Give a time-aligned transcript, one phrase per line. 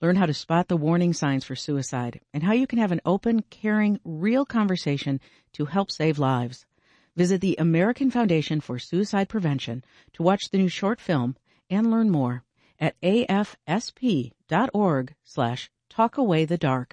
[0.00, 3.00] learn how to spot the warning signs for suicide, and how you can have an
[3.04, 5.20] open, caring, real conversation
[5.52, 6.66] to help save lives.
[7.16, 11.36] Visit the American Foundation for Suicide Prevention to watch the new short film
[11.68, 12.44] and learn more
[12.78, 14.34] at afsp.org
[15.24, 16.92] slash talkawaythedark.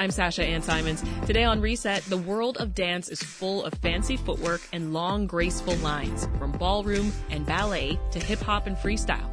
[0.00, 1.04] I'm Sasha Ann Simons.
[1.26, 5.76] Today on Reset, the world of dance is full of fancy footwork and long, graceful
[5.76, 9.30] lines, from ballroom and ballet to hip hop and freestyle.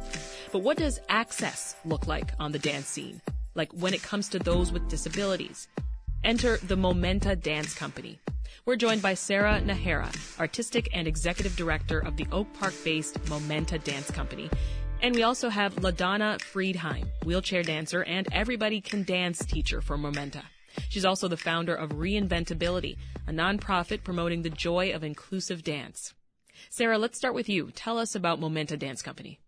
[0.50, 3.20] But what does access look like on the dance scene?
[3.54, 5.68] Like when it comes to those with disabilities?
[6.24, 8.18] Enter the Momenta Dance Company.
[8.64, 10.10] We're joined by Sarah Nahara,
[10.40, 14.48] artistic and executive director of the Oak Park based Momenta Dance Company.
[15.02, 20.42] And we also have LaDonna Friedheim, wheelchair dancer and everybody can dance teacher for Momenta.
[20.88, 26.14] She's also the founder of Reinventability, a nonprofit promoting the joy of inclusive dance.
[26.70, 27.70] Sarah, let's start with you.
[27.72, 29.40] Tell us about Momenta Dance Company.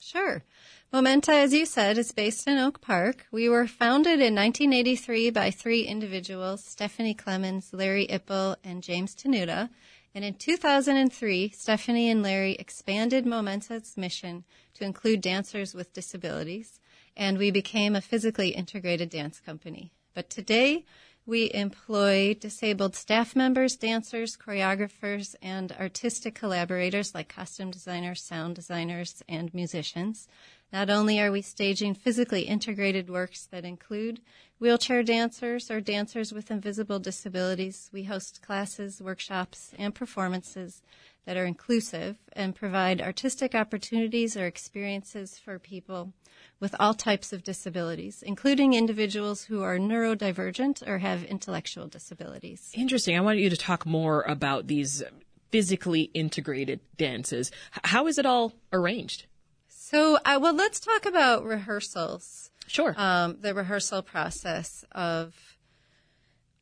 [0.00, 0.44] Sure.
[0.92, 3.26] Momenta, as you said, is based in Oak Park.
[3.30, 9.70] We were founded in 1983 by three individuals, Stephanie Clemens, Larry Ippel, and James Tenuta.
[10.14, 16.80] And in 2003, Stephanie and Larry expanded Momenta's mission to include dancers with disabilities,
[17.16, 19.92] and we became a physically integrated dance company.
[20.14, 20.86] But today,
[21.28, 29.22] we employ disabled staff members, dancers, choreographers, and artistic collaborators like costume designers, sound designers,
[29.28, 30.26] and musicians.
[30.72, 34.22] Not only are we staging physically integrated works that include
[34.58, 40.80] wheelchair dancers or dancers with invisible disabilities, we host classes, workshops, and performances
[41.26, 46.14] that are inclusive and provide artistic opportunities or experiences for people
[46.60, 52.70] with all types of disabilities, including individuals who are neurodivergent or have intellectual disabilities.
[52.74, 53.16] Interesting.
[53.16, 55.02] I want you to talk more about these
[55.50, 57.50] physically integrated dances.
[57.70, 59.26] How is it all arranged?
[59.68, 62.50] So, uh, well, let's talk about rehearsals.
[62.66, 62.94] Sure.
[62.98, 65.34] Um, the rehearsal process of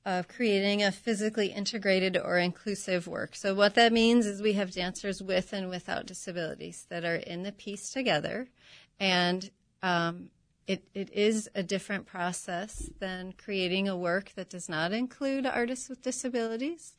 [0.05, 3.35] of creating a physically integrated or inclusive work.
[3.35, 7.43] So what that means is we have dancers with and without disabilities that are in
[7.43, 8.47] the piece together,
[9.01, 9.51] and
[9.83, 10.31] um,
[10.67, 15.89] it, it is a different process than creating a work that does not include artists
[15.89, 16.95] with disabilities.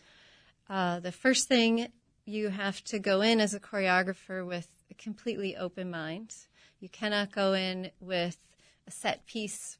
[0.69, 1.87] Uh, the first thing
[2.25, 6.35] you have to go in as a choreographer with a completely open mind.
[6.79, 8.37] You cannot go in with
[8.85, 9.77] a set piece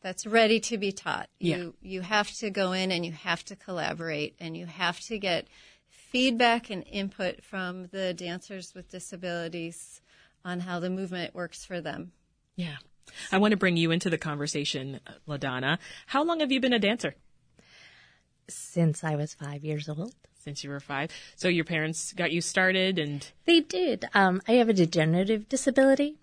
[0.00, 1.28] that's ready to be taught.
[1.38, 1.56] Yeah.
[1.56, 5.18] You you have to go in and you have to collaborate and you have to
[5.18, 5.48] get
[5.88, 10.00] feedback and input from the dancers with disabilities
[10.46, 12.12] on how the movement works for them.
[12.54, 12.76] Yeah.
[13.32, 15.78] I want to bring you into the conversation, LaDonna.
[16.06, 17.14] How long have you been a dancer?
[18.48, 20.14] Since I was five years old.
[20.34, 21.10] Since you were five.
[21.34, 23.28] So your parents got you started and.
[23.44, 24.04] They did.
[24.14, 26.16] Um, I have a degenerative disability.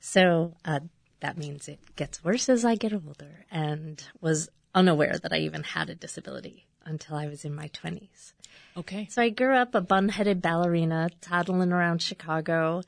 [0.00, 0.80] So uh,
[1.20, 5.62] that means it gets worse as I get older and was unaware that I even
[5.62, 8.32] had a disability until I was in my 20s.
[8.76, 9.06] Okay.
[9.10, 12.82] So I grew up a bun headed ballerina, toddling around Chicago,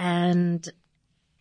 [0.00, 0.72] and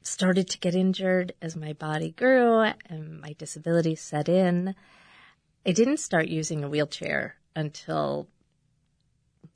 [0.03, 4.75] started to get injured as my body grew and my disability set in.
[5.65, 8.27] I didn't start using a wheelchair until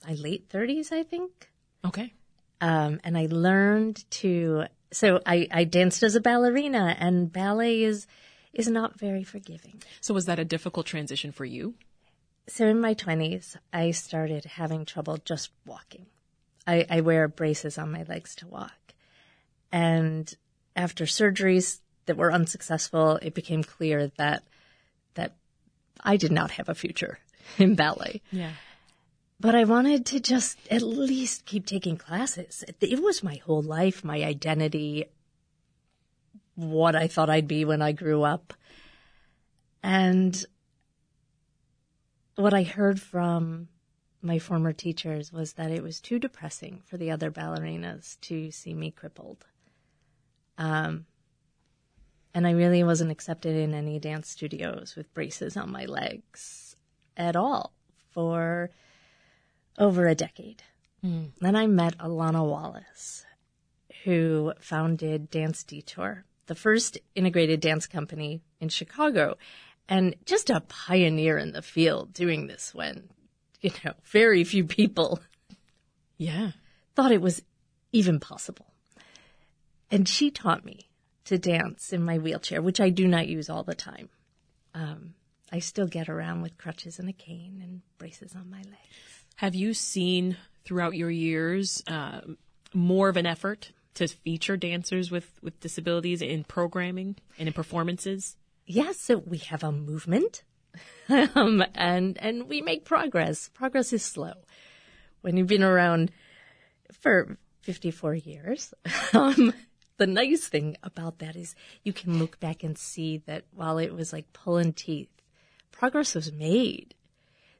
[0.07, 1.49] my late 30s, I think.
[1.85, 2.13] Okay.
[2.61, 8.07] Um, and I learned to, so I, I danced as a ballerina and ballet is,
[8.53, 9.83] is not very forgiving.
[9.99, 11.73] So was that a difficult transition for you?
[12.47, 16.05] So in my 20s, I started having trouble just walking.
[16.65, 18.71] I, I wear braces on my legs to walk.
[19.73, 20.31] And
[20.75, 24.43] after surgeries that were unsuccessful, it became clear that
[25.15, 25.35] that
[25.99, 27.17] I did not have a future
[27.57, 28.21] in ballet.
[28.31, 28.51] Yeah.
[29.39, 32.63] But I wanted to just at least keep taking classes.
[32.79, 35.05] It was my whole life, my identity,
[36.55, 38.53] what I thought I'd be when I grew up.
[39.81, 40.45] And
[42.35, 43.69] what I heard from
[44.21, 48.73] my former teachers was that it was too depressing for the other ballerinas to see
[48.75, 49.45] me crippled.
[50.57, 51.05] Um,
[52.33, 56.75] and I really wasn't accepted in any dance studios with braces on my legs
[57.15, 57.73] at all
[58.11, 58.71] for
[59.77, 60.63] over a decade.
[61.03, 61.31] Mm.
[61.39, 63.25] Then I met Alana Wallace,
[64.03, 69.37] who founded Dance Detour the first integrated dance company in Chicago
[69.87, 73.09] and just a pioneer in the field doing this when,
[73.61, 75.19] you know, very few people
[76.17, 76.51] Yeah.
[76.95, 77.43] thought it was
[77.91, 78.72] even possible.
[79.93, 80.89] And she taught me
[81.25, 84.09] to dance in my wheelchair, which I do not use all the time.
[84.73, 85.13] Um,
[85.51, 89.25] I still get around with crutches and a cane and braces on my legs.
[89.35, 90.35] Have you seen
[90.65, 92.21] throughout your years uh,
[92.73, 98.35] more of an effort to feature dancers with, with disabilities in programming and in performances?
[98.65, 100.41] Yes, so we have a movement,
[101.09, 103.49] um, and and we make progress.
[103.53, 104.33] Progress is slow.
[105.21, 106.11] When you've been around
[107.01, 108.73] for 54 years,
[109.13, 109.53] um,
[109.97, 113.93] the nice thing about that is you can look back and see that while it
[113.93, 115.09] was like pulling teeth,
[115.71, 116.95] progress was made.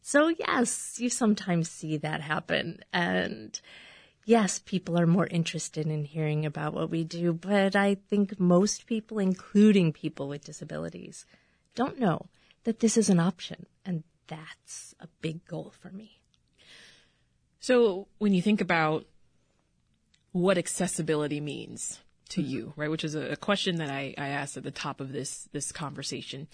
[0.02, 3.60] So yes, you sometimes see that happen, and
[4.26, 8.86] yes, people are more interested in hearing about what we do, but I think most
[8.86, 11.26] people, including people with disabilities,
[11.76, 12.28] don't know
[12.64, 13.66] that this is an option.
[13.86, 16.20] And that's a big goal for me.
[17.60, 19.06] So when you think about
[20.32, 24.58] what accessibility means to you, right, which is a, a question that I, I asked
[24.58, 26.48] at the top of this this conversation,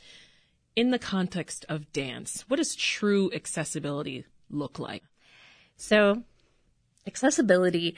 [0.76, 5.04] in the context of dance, what does true accessibility look like?
[5.78, 6.24] So,
[7.08, 7.96] accessibility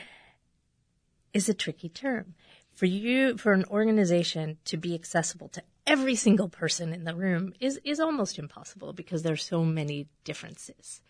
[1.33, 2.35] is a tricky term.
[2.73, 7.53] For you, for an organization to be accessible to every single person in the room
[7.59, 11.01] is, is almost impossible because there's so many differences.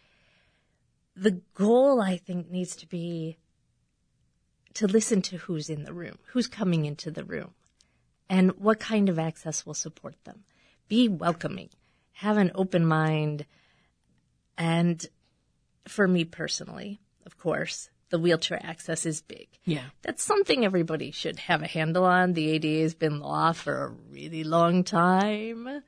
[1.15, 3.37] The goal, I think, needs to be
[4.75, 7.53] to listen to who's in the room, who's coming into the room,
[8.29, 10.43] and what kind of access will support them.
[10.87, 11.69] Be welcoming,
[12.13, 13.45] have an open mind,
[14.57, 15.05] and
[15.87, 19.47] for me personally, of course, the wheelchair access is big.
[19.63, 19.85] Yeah.
[20.01, 22.33] That's something everybody should have a handle on.
[22.33, 25.81] The ADA has been law for a really long time.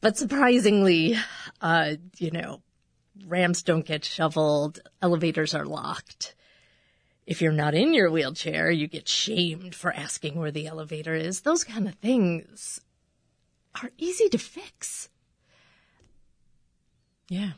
[0.00, 1.16] But surprisingly,
[1.62, 2.60] uh, you know,
[3.26, 6.34] ramps don't get shoveled, elevators are locked.
[7.26, 11.40] If you're not in your wheelchair, you get shamed for asking where the elevator is.
[11.40, 12.80] Those kind of things
[13.80, 15.08] are easy to fix.
[17.28, 17.52] Yeah.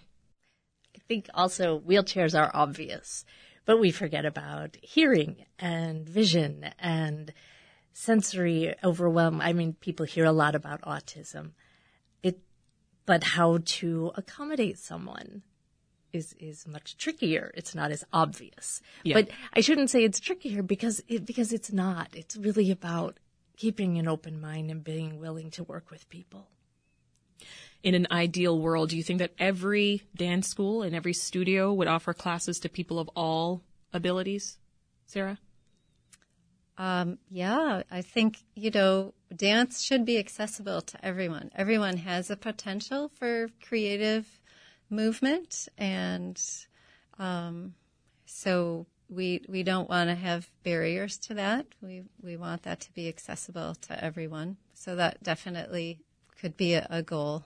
[0.95, 3.25] I think also wheelchairs are obvious,
[3.65, 7.33] but we forget about hearing and vision and
[7.93, 9.41] sensory overwhelm.
[9.41, 11.53] I mean, people hear a lot about autism.
[12.23, 12.39] It,
[13.05, 15.43] but how to accommodate someone
[16.17, 17.53] is, is much trickier.
[17.55, 18.81] It's not as obvious.
[19.05, 19.15] Yeah.
[19.15, 22.09] But I shouldn't say it's trickier because it, because it's not.
[22.15, 23.19] It's really about
[23.57, 26.49] keeping an open mind and being willing to work with people.
[27.83, 31.87] In an ideal world, do you think that every dance school and every studio would
[31.87, 34.59] offer classes to people of all abilities?
[35.07, 35.39] Sarah?
[36.79, 41.51] Um, yeah, I think, you know, dance should be accessible to everyone.
[41.55, 44.27] Everyone has a potential for creative
[44.91, 45.69] movement.
[45.79, 46.41] And
[47.19, 47.75] um,
[48.25, 51.67] so we, we don't want to have barriers to that.
[51.81, 54.57] We, we want that to be accessible to everyone.
[54.75, 56.01] So that definitely
[56.41, 57.45] could be a, a goal.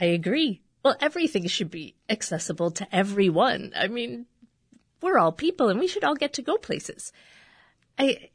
[0.00, 0.60] I agree.
[0.82, 3.72] Well, everything should be accessible to everyone.
[3.74, 4.26] I mean,
[5.00, 7.12] we're all people and we should all get to go places.
[7.98, 8.30] I,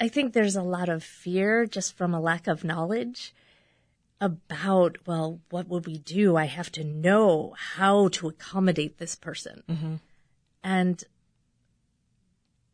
[0.00, 3.34] I think there's a lot of fear just from a lack of knowledge
[4.20, 6.36] about, well, what would we do?
[6.36, 10.00] I have to know how to accommodate this person.
[10.64, 11.02] And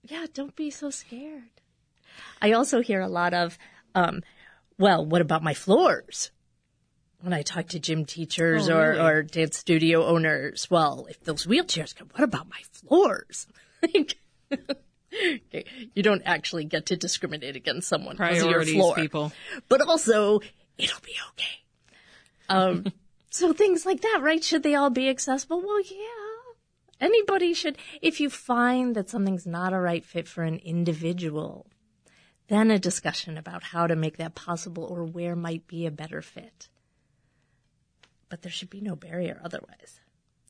[0.02, 1.42] yeah, don't be so scared.
[2.40, 3.58] I also hear a lot of,
[3.94, 4.22] um,
[4.78, 6.30] well, what about my floors?
[7.20, 9.00] When I talk to gym teachers Oh, or, really?
[9.00, 13.46] or dance studio owners, well, if those wheelchairs come, what about my floors?
[13.86, 19.32] Okay, you don't actually get to discriminate against someone because of your floor, people.
[19.68, 20.40] but also
[20.78, 21.64] it'll be okay.
[22.48, 22.92] Um,
[23.30, 24.42] so things like that, right?
[24.42, 25.60] Should they all be accessible?
[25.60, 26.24] Well, yeah.
[27.00, 27.76] Anybody should.
[28.00, 31.66] If you find that something's not a right fit for an individual,
[32.48, 36.22] then a discussion about how to make that possible or where might be a better
[36.22, 36.68] fit.
[38.28, 40.00] But there should be no barrier otherwise.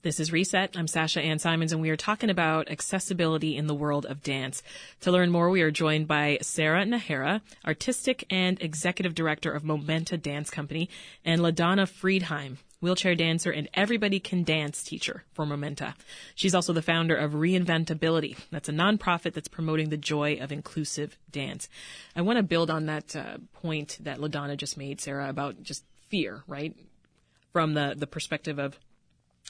[0.04, 0.76] This is Reset.
[0.76, 4.62] I'm Sasha Ann Simons, and we are talking about accessibility in the world of dance.
[5.00, 10.18] To learn more, we are joined by Sarah Nahara, Artistic and Executive Director of Momenta
[10.18, 10.90] Dance Company,
[11.25, 15.94] and LaDonna Friedheim, wheelchair dancer and Everybody Can Dance teacher for Momenta.
[16.34, 18.37] She's also the founder of Reinventability.
[18.50, 21.70] That's a nonprofit that's promoting the joy of inclusive dance.
[22.14, 25.82] I want to build on that uh, point that LaDonna just made, Sarah, about just
[26.11, 26.76] fear, right?
[27.54, 28.78] From the, the perspective of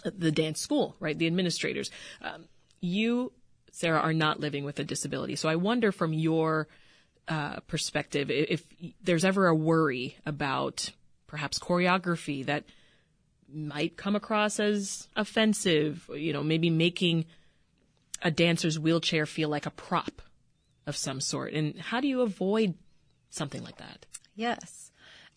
[0.04, 1.16] the dance school, right?
[1.18, 1.90] The administrators.
[2.22, 2.44] Um,
[2.80, 3.32] you,
[3.72, 5.36] Sarah, are not living with a disability.
[5.36, 6.68] So I wonder from your
[7.26, 8.64] uh, perspective, i- if
[9.02, 10.90] there's ever a worry about
[11.26, 12.64] perhaps choreography that
[13.52, 17.24] might come across as offensive, you know, maybe making
[18.22, 20.20] a dancer's wheelchair feel like a prop
[20.86, 22.74] of some sort, and how do you avoid
[23.30, 24.04] something like that?
[24.34, 24.90] Yes.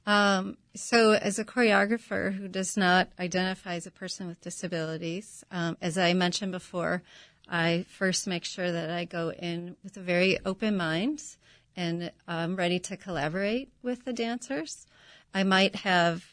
[0.07, 5.75] Um, so, as a choreographer who does not identify as a person with disabilities, um,
[5.81, 7.03] as I mentioned before,
[7.49, 11.21] I first make sure that I go in with a very open mind
[11.75, 14.87] and I'm ready to collaborate with the dancers.
[15.33, 16.23] I might have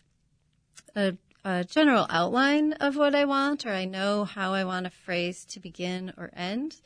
[0.95, 4.91] a, a general outline of what I want, or I know how I want a
[4.91, 6.81] phrase to begin or end,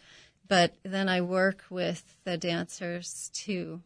[0.49, 3.83] but then I work with the dancers to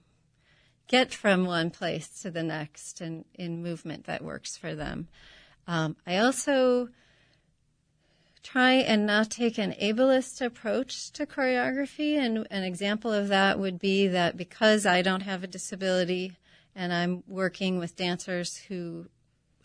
[0.93, 5.09] get from one place to the next and in movement that works for them.
[5.67, 6.91] Um, I also
[8.43, 12.19] try and not take an ableist approach to choreography.
[12.19, 16.37] And an example of that would be that because I don't have a disability
[16.77, 19.07] and I'm working with dancers who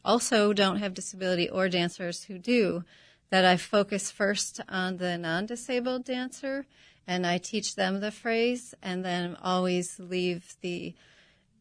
[0.06, 2.86] also don't have disability or dancers who do,
[3.32, 6.66] that I focus first on the non disabled dancer
[7.06, 10.96] and I teach them the phrase and then always leave the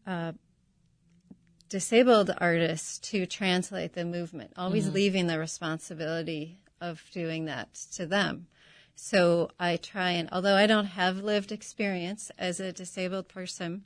[0.07, 0.33] uh,
[1.69, 8.47] disabled artists to translate the movement, always leaving the responsibility of doing that to them.
[8.95, 13.85] So I try and, although I don't have lived experience as a disabled person,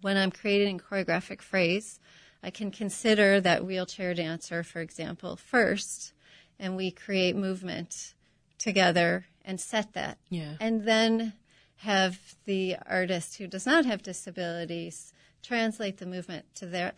[0.00, 1.98] when I'm creating choreographic phrase,
[2.42, 6.12] I can consider that wheelchair dancer, for example, first,
[6.58, 8.14] and we create movement
[8.58, 10.18] together and set that.
[10.30, 10.54] Yeah.
[10.60, 11.32] And then
[11.76, 16.92] have the artist who does not have disabilities translate the movement to their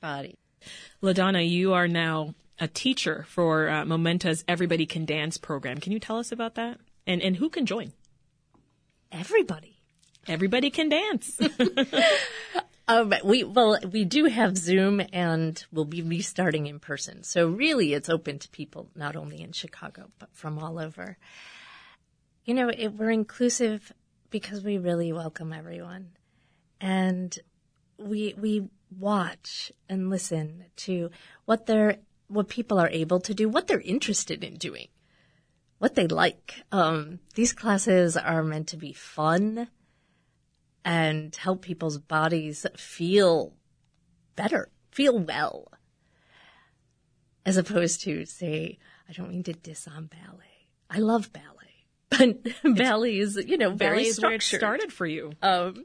[0.00, 0.34] body.
[1.02, 5.78] LaDonna, you are now a teacher for uh, Momenta's Everybody Can Dance program.
[5.78, 6.78] Can you tell us about that?
[7.06, 7.92] And and who can join?
[9.12, 9.76] Everybody.
[10.26, 11.38] Everybody can dance.
[12.86, 17.22] Um, we well, we do have Zoom, and we'll be restarting in person.
[17.22, 21.16] So really, it's open to people not only in Chicago but from all over.
[22.44, 23.90] You know, it, we're inclusive
[24.30, 26.10] because we really welcome everyone,
[26.80, 27.38] and
[27.98, 31.10] we we watch and listen to
[31.44, 34.88] what they're what people are able to do, what they're interested in doing,
[35.78, 36.64] what they like.
[36.72, 39.68] Um, these classes are meant to be fun
[40.84, 43.54] and help people's bodies feel
[44.36, 45.70] better, feel well.
[47.46, 48.78] As opposed to, say,
[49.08, 50.68] I don't mean to diss on ballet.
[50.90, 51.53] I love ballet,
[52.64, 54.60] ballet is, you know, very Ballet is where it structured.
[54.60, 55.32] started for you.
[55.42, 55.84] Um,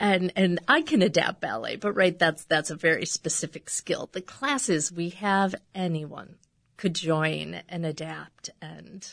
[0.00, 4.08] and and I can adapt ballet, but right, that's that's a very specific skill.
[4.12, 6.36] The classes we have, anyone
[6.76, 9.06] could join and adapt and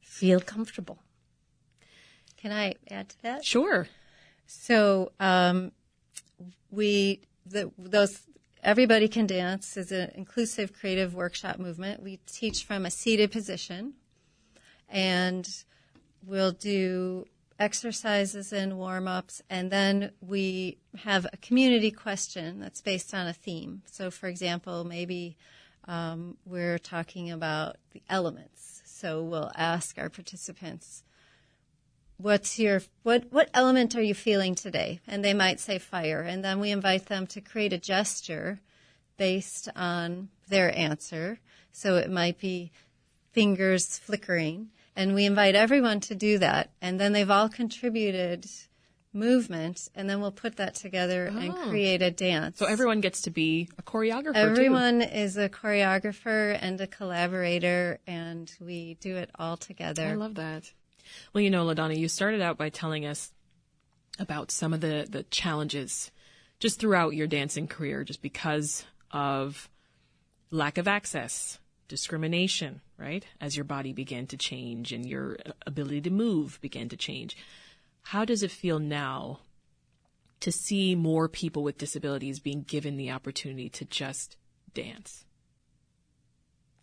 [0.00, 1.02] feel comfortable.
[2.36, 3.44] Can I add to that?
[3.44, 3.88] Sure.
[4.46, 5.72] So um,
[6.70, 8.20] we the, those
[8.62, 12.02] everybody can dance is an inclusive creative workshop movement.
[12.02, 13.94] We teach from a seated position,
[14.90, 15.48] and
[16.26, 17.26] we'll do
[17.58, 23.32] exercises and warm ups, and then we have a community question that's based on a
[23.32, 23.82] theme.
[23.86, 25.36] So, for example, maybe
[25.86, 28.82] um, we're talking about the elements.
[28.84, 31.02] So we'll ask our participants
[32.20, 36.44] what's your what what element are you feeling today and they might say fire and
[36.44, 38.60] then we invite them to create a gesture
[39.16, 41.38] based on their answer
[41.72, 42.70] so it might be
[43.32, 48.46] fingers flickering and we invite everyone to do that and then they've all contributed
[49.12, 51.68] movement and then we'll put that together and oh.
[51.68, 54.34] create a dance So everyone gets to be a choreographer.
[54.34, 54.38] too.
[54.38, 60.36] everyone is a choreographer and a collaborator and we do it all together I love
[60.36, 60.70] that.
[61.32, 63.32] Well, you know, LaDonna, you started out by telling us
[64.18, 66.10] about some of the, the challenges
[66.58, 69.68] just throughout your dancing career, just because of
[70.50, 71.58] lack of access,
[71.90, 73.26] discrimination, right?
[73.40, 77.36] As your body began to change and your ability to move began to change.
[78.02, 79.40] How does it feel now
[80.38, 84.36] to see more people with disabilities being given the opportunity to just
[84.72, 85.24] dance?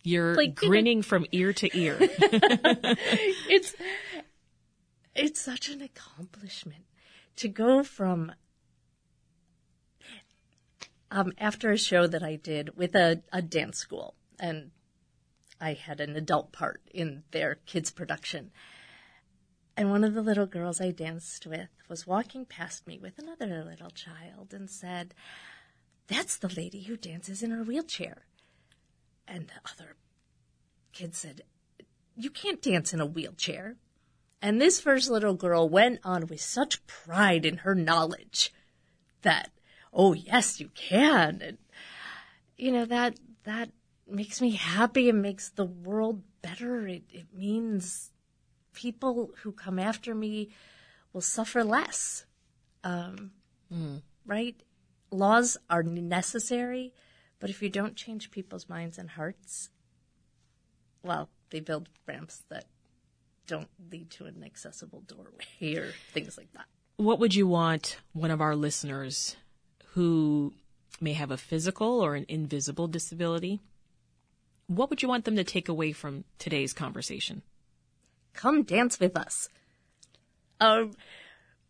[0.04, 1.96] You're Like, grinning from ear to ear.
[2.00, 3.74] it's
[5.14, 6.84] it's such an accomplishment
[7.36, 8.32] to go from
[11.10, 14.70] um, after a show that I did with a, a dance school, and
[15.60, 18.50] I had an adult part in their kids' production.
[19.76, 23.64] And one of the little girls I danced with was walking past me with another
[23.64, 25.14] little child and said,
[26.08, 28.26] That's the lady who dances in her wheelchair.
[29.26, 29.94] And the other
[30.92, 31.42] kid said,
[32.16, 33.76] You can't dance in a wheelchair.
[34.40, 38.52] And this first little girl went on with such pride in her knowledge
[39.22, 39.50] that,
[39.92, 41.40] oh yes, you can.
[41.42, 41.58] And,
[42.56, 43.70] you know, that, that
[44.10, 46.86] makes me happy and makes the world better.
[46.86, 48.10] It, it means
[48.72, 50.50] people who come after me
[51.12, 52.24] will suffer less.
[52.84, 53.32] Um,
[53.72, 54.02] mm.
[54.26, 54.56] Right?
[55.10, 56.92] Laws are necessary,
[57.40, 59.70] but if you don't change people's minds and hearts,
[61.02, 62.66] well, they build ramps that
[63.46, 66.66] don't lead to an accessible doorway or things like that.
[66.98, 69.36] What would you want one of our listeners
[69.94, 70.52] who
[71.00, 73.60] may have a physical or an invisible disability?
[74.68, 77.42] What would you want them to take away from today's conversation?
[78.34, 79.48] Come dance with us.
[80.60, 80.92] Um,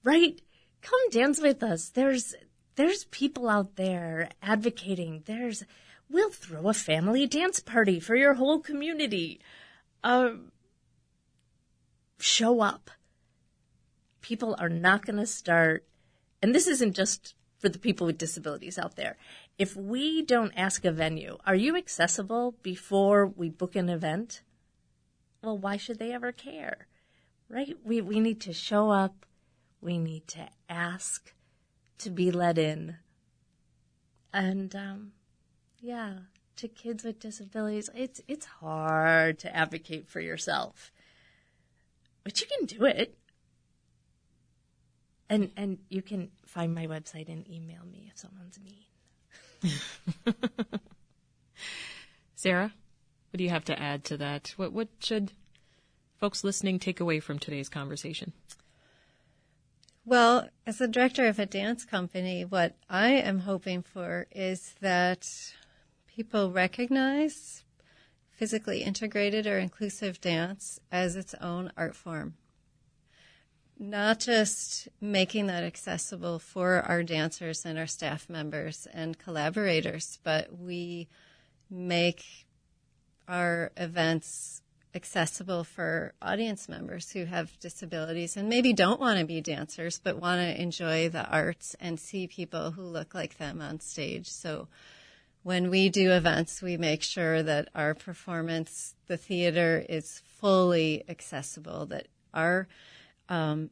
[0.02, 0.40] right?
[0.82, 1.88] Come dance with us.
[1.88, 2.34] There's
[2.74, 5.22] there's people out there advocating.
[5.26, 5.64] There's
[6.10, 9.40] we'll throw a family dance party for your whole community.
[10.02, 10.52] Um,
[12.18, 12.90] show up.
[14.20, 15.86] People are not going to start,
[16.42, 19.16] and this isn't just for the people with disabilities out there.
[19.58, 24.42] If we don't ask a venue, are you accessible before we book an event?
[25.42, 26.86] Well, why should they ever care?
[27.48, 27.76] Right?
[27.84, 29.26] We, we need to show up.
[29.80, 31.32] We need to ask
[31.98, 32.96] to be let in.
[34.32, 35.12] And, um,
[35.80, 36.18] yeah,
[36.56, 40.92] to kids with disabilities, it's, it's hard to advocate for yourself
[42.28, 43.16] but you can do it.
[45.30, 48.84] And and you can find my website and email me if someone's mean.
[52.34, 52.72] Sarah,
[53.30, 54.54] what do you have to add to that?
[54.56, 55.32] What what should
[56.18, 58.32] folks listening take away from today's conversation?
[60.04, 65.28] Well, as the director of a dance company, what I am hoping for is that
[66.06, 67.62] people recognize
[68.30, 72.34] physically integrated or inclusive dance as its own art form.
[73.80, 80.58] Not just making that accessible for our dancers and our staff members and collaborators, but
[80.58, 81.06] we
[81.70, 82.24] make
[83.28, 84.62] our events
[84.94, 90.18] accessible for audience members who have disabilities and maybe don't want to be dancers but
[90.18, 94.28] want to enjoy the arts and see people who look like them on stage.
[94.28, 94.66] So
[95.44, 101.86] when we do events, we make sure that our performance, the theater, is fully accessible,
[101.86, 102.66] that our
[103.28, 103.70] um,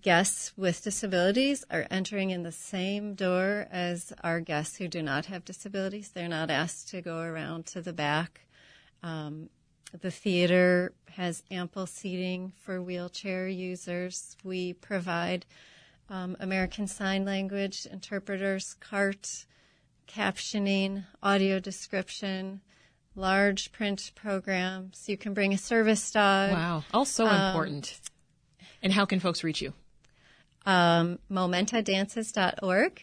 [0.00, 5.26] guests with disabilities are entering in the same door as our guests who do not
[5.26, 6.10] have disabilities.
[6.10, 8.40] They're not asked to go around to the back.
[9.02, 9.50] Um,
[10.00, 14.36] the theater has ample seating for wheelchair users.
[14.44, 15.46] We provide
[16.08, 19.46] um, American Sign Language interpreters, CART
[20.06, 22.60] captioning, audio description,
[23.14, 25.08] large print programs.
[25.08, 26.52] You can bring a service dog.
[26.52, 28.00] Wow, all so um, important.
[28.82, 29.72] And how can folks reach you?
[30.64, 33.02] Um, momentadances.org.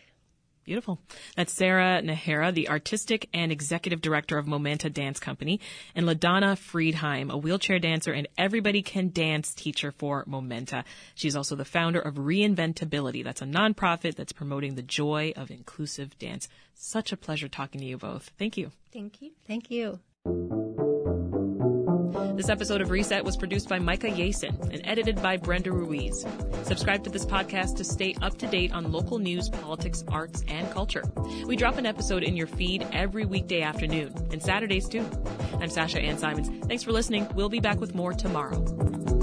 [0.64, 1.00] Beautiful.
[1.36, 5.60] That's Sarah Nahara, the artistic and executive director of Momenta Dance Company,
[5.94, 10.86] and LaDonna Friedheim, a wheelchair dancer and everybody can dance teacher for Momenta.
[11.16, 13.24] She's also the founder of Reinventability.
[13.24, 16.48] That's a nonprofit that's promoting the joy of inclusive dance.
[16.76, 18.32] Such a pleasure talking to you both.
[18.40, 18.72] Thank you.
[18.94, 19.32] Thank you.
[19.46, 20.00] Thank you.
[22.36, 26.26] This episode of Reset was produced by Micah Yason and edited by Brenda Ruiz.
[26.64, 30.70] Subscribe to this podcast to stay up to date on local news, politics, arts, and
[30.72, 31.04] culture.
[31.46, 35.08] We drop an episode in your feed every weekday afternoon and Saturdays too.
[35.62, 36.50] I'm Sasha Ann Simons.
[36.66, 37.28] Thanks for listening.
[37.36, 39.23] We'll be back with more tomorrow.